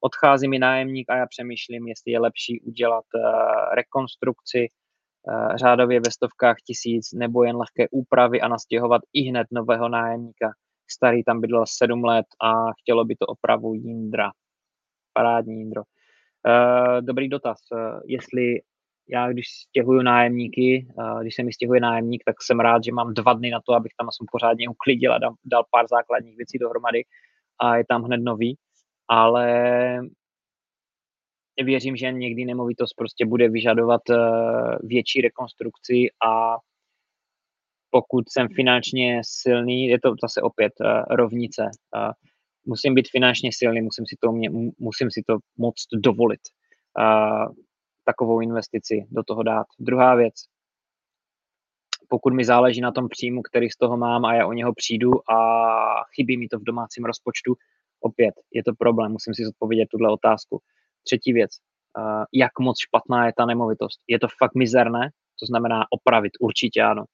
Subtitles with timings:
[0.00, 3.04] odchází mi nájemník a já přemýšlím, jestli je lepší udělat
[3.74, 4.68] rekonstrukci
[5.54, 10.50] řádově ve stovkách tisíc nebo jen lehké úpravy a nastěhovat i hned nového nájemníka.
[10.90, 14.30] Starý tam bydlel sedm let a chtělo by to opravu Jindra.
[15.12, 15.82] Parádní Jindro.
[17.00, 17.58] Dobrý dotaz.
[18.06, 18.60] Jestli
[19.08, 20.88] já když stěhuju nájemníky,
[21.20, 23.92] když se mi stěhuje nájemník, tak jsem rád, že mám dva dny na to, abych
[23.98, 27.04] tam aspoň pořádně uklidil a dal, dal pár základních věcí dohromady
[27.60, 28.56] a je tam hned nový,
[29.10, 30.00] ale
[31.64, 34.16] věřím, že někdy nemovitost prostě bude vyžadovat eh,
[34.82, 36.56] větší rekonstrukci a
[37.90, 41.62] pokud jsem finančně silný, je to zase opět uh, rovnice.
[41.96, 42.12] Uh,
[42.66, 46.40] musím být finančně silný, musím si to, mě, musím si to moct dovolit.
[48.04, 49.66] Takovou investici do toho dát.
[49.78, 50.34] Druhá věc,
[52.08, 55.30] pokud mi záleží na tom příjmu, který z toho mám a já o něho přijdu
[55.30, 55.38] a
[56.14, 57.54] chybí mi to v domácím rozpočtu,
[58.00, 60.60] opět je to problém, musím si zodpovědět tuhle otázku.
[61.04, 61.50] Třetí věc,
[62.32, 64.00] jak moc špatná je ta nemovitost.
[64.08, 67.04] Je to fakt mizerné, to znamená opravit, určitě ano.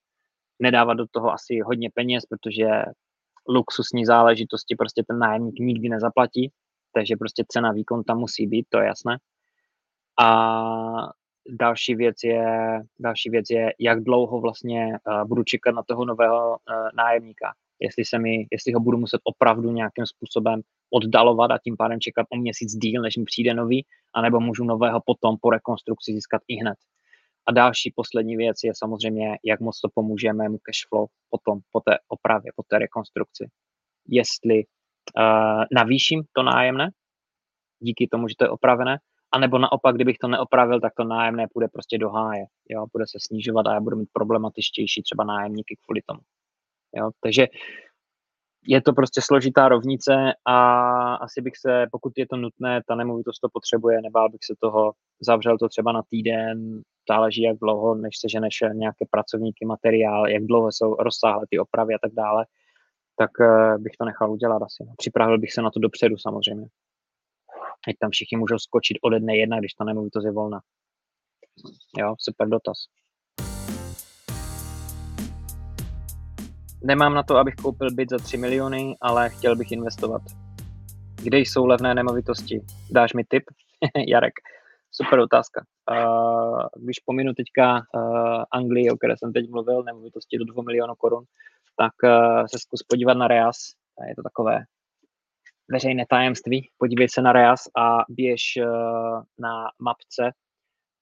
[0.62, 2.66] Nedávat do toho asi hodně peněz, protože
[3.48, 6.52] luxusní záležitosti prostě ten nájemník nikdy nezaplatí,
[6.92, 9.18] takže prostě cena výkon tam musí být, to je jasné.
[10.20, 11.12] A
[11.48, 16.50] další věc je, další věc je jak dlouho vlastně uh, budu čekat na toho nového
[16.50, 16.56] uh,
[16.94, 17.52] nájemníka.
[17.80, 22.26] Jestli, se mi, jestli ho budu muset opravdu nějakým způsobem oddalovat a tím pádem čekat
[22.30, 26.54] o měsíc díl, než mi přijde nový, anebo můžu nového potom po rekonstrukci získat i
[26.56, 26.76] hned.
[27.48, 31.98] A další poslední věc je samozřejmě, jak moc to pomůže mému cashflow potom, po té
[32.08, 33.48] opravě, po té rekonstrukci.
[34.08, 36.90] Jestli uh, navýším to nájemné,
[37.80, 38.98] díky tomu, že to je opravené,
[39.32, 42.44] a nebo naopak, kdybych to neopravil, tak to nájemné půjde prostě do háje.
[42.68, 42.86] Jo?
[42.92, 46.20] Bude se snižovat a já budu mít problematičtější třeba nájemníky kvůli tomu.
[46.96, 47.10] Jo?
[47.20, 47.46] Takže
[48.68, 50.58] je to prostě složitá rovnice a
[51.14, 54.92] asi bych se, pokud je to nutné, ta nemovitost to potřebuje, nebál bych se toho,
[55.20, 60.44] zavřel to třeba na týden, záleží jak dlouho, než se ženeš nějaké pracovníky, materiál, jak
[60.44, 62.46] dlouho jsou rozsáhlé ty opravy a tak dále,
[63.18, 64.84] tak eh, bych to nechal udělat asi.
[64.86, 64.92] No.
[64.96, 66.66] Připravil bych se na to dopředu samozřejmě.
[67.88, 70.60] Ať tam všichni můžou skočit ode dne jedna, když ta nemovitost je volná.
[71.98, 72.78] Jo, super dotaz.
[76.84, 80.22] Nemám na to, abych koupil byt za 3 miliony, ale chtěl bych investovat.
[81.22, 82.60] Kde jsou levné nemovitosti?
[82.90, 83.42] Dáš mi tip?
[84.08, 84.34] Jarek,
[84.90, 85.64] super otázka.
[85.90, 90.94] Uh, když pominu teďka uh, Anglii, o které jsem teď mluvil, nemovitosti do 2 milionů
[90.94, 91.24] korun,
[91.76, 93.56] tak uh, se zkus podívat na Reas.
[94.08, 94.64] Je to takové
[95.68, 96.68] veřejné tajemství.
[96.78, 100.30] Podívej se na Reas a běž uh, na mapce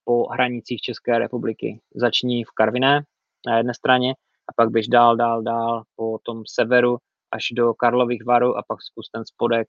[0.05, 1.81] po hranicích České republiky.
[1.95, 3.03] Začni v Karviné
[3.47, 4.15] na jedné straně
[4.49, 6.99] a pak běž dál, dál, dál po tom severu
[7.31, 9.69] až do Karlových varů a pak zkus ten spodek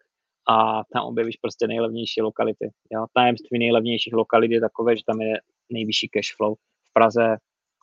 [0.49, 2.69] a tam objevíš prostě nejlevnější lokality.
[2.91, 3.05] Jo?
[3.13, 5.39] Tajemství nejlevnějších lokalit je takové, že tam je
[5.71, 6.55] nejvyšší cash flow.
[6.55, 7.37] V Praze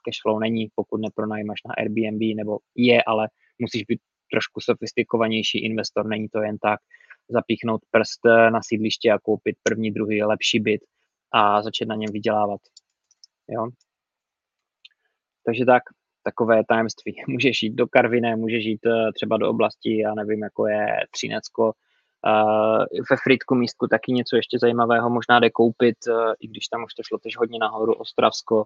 [0.04, 4.00] cash flow není, pokud nepronajímáš na Airbnb, nebo je, ale musíš být
[4.30, 6.80] trošku sofistikovanější investor, není to jen tak
[7.28, 8.20] zapíchnout prst
[8.50, 10.80] na sídliště a koupit první, druhý lepší byt
[11.32, 12.60] a začít na něm vydělávat.
[13.48, 13.68] Jo?
[15.46, 15.82] Takže tak,
[16.22, 17.22] takové tajemství.
[17.28, 21.72] Můžeš jít do Karviné, můžeš jít eh, třeba do oblasti, já nevím, jako je Třinecko,
[22.26, 26.84] Uh, ve Fritku místku taky něco ještě zajímavého možná jde koupit, uh, i když tam
[26.84, 28.64] už to šlo tež hodně nahoru, Ostravsko,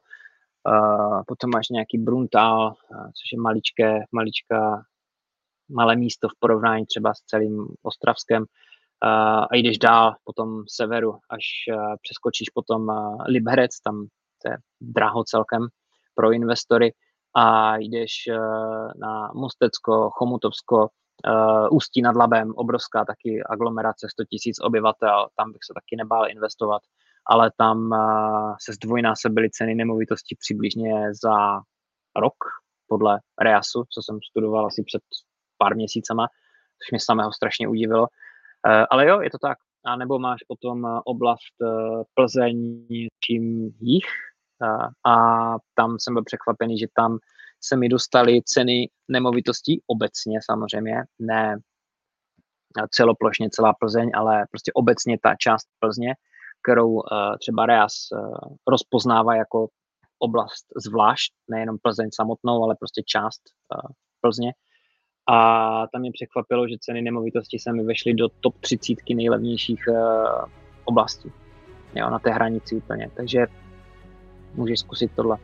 [1.27, 4.83] potom máš nějaký Bruntal, což je maličké, maličká,
[5.69, 8.45] malé místo v porovnání třeba s celým Ostravskem.
[9.03, 11.43] A jdeš dál po tom severu, až
[12.03, 12.89] přeskočíš potom
[13.27, 14.06] Liberec, tam
[14.43, 15.66] to je draho celkem
[16.15, 16.93] pro investory
[17.36, 18.12] a jdeš
[18.97, 25.64] na Mostecko, Chomutovsko, uh, Ústí nad Labem, obrovská taky aglomerace, 100 tisíc obyvatel, tam bych
[25.64, 26.82] se taky nebál investovat,
[27.26, 31.60] ale tam uh, se zdvojnásobily ceny nemovitostí přibližně za
[32.16, 32.34] rok,
[32.88, 35.03] podle Reasu, co jsem studoval asi před
[35.58, 36.26] pár měsícama,
[36.78, 38.06] což mě samého strašně udivilo.
[38.91, 39.58] Ale jo, je to tak.
[39.84, 41.54] A nebo máš potom oblast
[42.15, 42.86] Plzeň
[43.21, 44.06] čím jich,
[45.06, 45.14] a
[45.74, 47.18] tam jsem byl překvapený, že tam
[47.64, 51.58] se mi dostaly ceny nemovitostí obecně samozřejmě, ne
[52.91, 56.14] celoplošně celá Plzeň, ale prostě obecně ta část Plzně,
[56.62, 57.03] kterou uh,
[57.41, 59.68] třeba Reas uh, rozpoznává jako
[60.18, 63.42] oblast zvlášť, nejenom Plzeň samotnou, ale prostě část
[63.74, 64.53] uh, Plzně.
[65.28, 69.84] A tam mě překvapilo, že ceny nemovitosti se mi vešly do top 30 nejlevnějších
[70.84, 71.32] oblastí.
[71.94, 73.10] Jo, na té hranici úplně.
[73.16, 73.47] Takže
[74.54, 75.39] můžeš zkusit tohle.